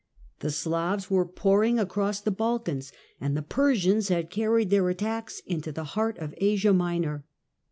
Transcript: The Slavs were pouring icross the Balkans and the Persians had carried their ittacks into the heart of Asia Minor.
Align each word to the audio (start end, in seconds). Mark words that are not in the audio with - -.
The 0.39 0.49
Slavs 0.49 1.11
were 1.11 1.27
pouring 1.27 1.75
icross 1.75 2.23
the 2.23 2.31
Balkans 2.31 2.91
and 3.19 3.37
the 3.37 3.43
Persians 3.43 4.07
had 4.07 4.31
carried 4.31 4.71
their 4.71 4.81
ittacks 4.91 5.41
into 5.45 5.71
the 5.71 5.83
heart 5.93 6.17
of 6.17 6.33
Asia 6.37 6.73
Minor. 6.73 7.23